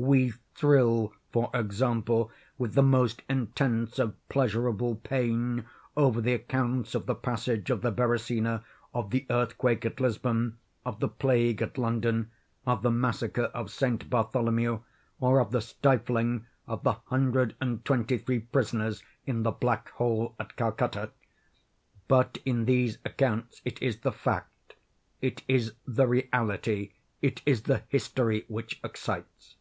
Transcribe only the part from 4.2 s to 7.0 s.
"pleasurable pain" over the accounts